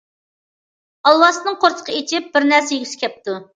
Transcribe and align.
ئالۋاستىنىڭ 1.09 1.59
قورسىقى 1.65 1.99
ئېچىپ، 1.99 2.35
بىر 2.35 2.51
نەرسە 2.55 2.77
يېگۈسى 2.79 3.05
كەپتۇ. 3.07 3.41